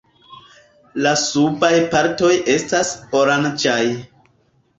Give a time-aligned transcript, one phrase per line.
[1.05, 3.79] La subaj partoj estas oranĝaj.